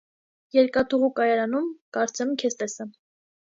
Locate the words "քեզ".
2.45-2.61